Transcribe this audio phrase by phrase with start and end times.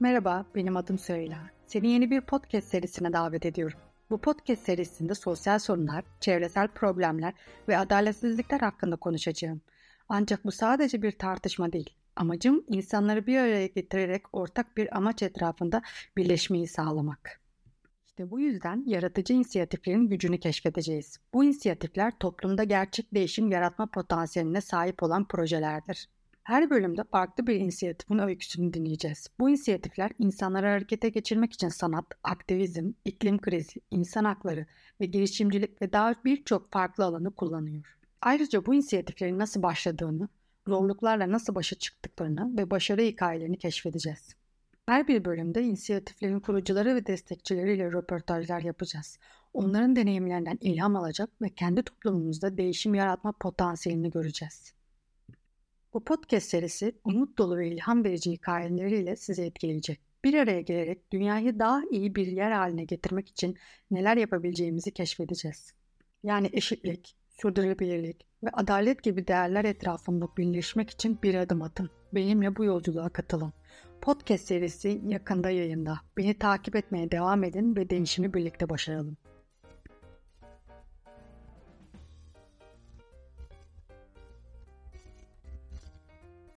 [0.00, 1.50] Merhaba, benim adım Süheyla.
[1.66, 3.78] Seni yeni bir podcast serisine davet ediyorum.
[4.10, 7.34] Bu podcast serisinde sosyal sorunlar, çevresel problemler
[7.68, 9.60] ve adaletsizlikler hakkında konuşacağım.
[10.08, 11.90] Ancak bu sadece bir tartışma değil.
[12.16, 15.82] Amacım insanları bir araya getirerek ortak bir amaç etrafında
[16.16, 17.40] birleşmeyi sağlamak.
[18.06, 21.18] İşte bu yüzden yaratıcı inisiyatiflerin gücünü keşfedeceğiz.
[21.34, 26.08] Bu inisiyatifler toplumda gerçek değişim yaratma potansiyeline sahip olan projelerdir.
[26.48, 29.26] Her bölümde farklı bir inisiyatifin öyküsünü dinleyeceğiz.
[29.40, 34.66] Bu inisiyatifler insanları harekete geçirmek için sanat, aktivizm, iklim krizi, insan hakları
[35.00, 37.98] ve girişimcilik ve daha birçok farklı alanı kullanıyor.
[38.22, 40.28] Ayrıca bu inisiyatiflerin nasıl başladığını,
[40.66, 44.34] zorluklarla nasıl başa çıktıklarını ve başarı hikayelerini keşfedeceğiz.
[44.86, 49.18] Her bir bölümde inisiyatiflerin kurucuları ve destekçileriyle röportajlar yapacağız.
[49.52, 54.77] Onların deneyimlerinden ilham alacak ve kendi toplumumuzda değişim yaratma potansiyelini göreceğiz.
[55.94, 60.00] Bu podcast serisi umut dolu ve ilham verici hikayeleriyle sizi etkileyecek.
[60.24, 63.56] Bir araya gelerek dünyayı daha iyi bir yer haline getirmek için
[63.90, 65.72] neler yapabileceğimizi keşfedeceğiz.
[66.22, 71.90] Yani eşitlik, sürdürülebilirlik ve adalet gibi değerler etrafında birleşmek için bir adım atın.
[72.12, 73.52] Benimle bu yolculuğa katılın.
[74.00, 76.00] Podcast serisi yakında yayında.
[76.16, 79.16] Beni takip etmeye devam edin ve değişimi birlikte başaralım.